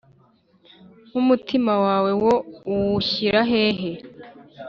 [1.07, 2.35] nk’umutima wawe wo
[2.71, 3.91] uwushyira hehe’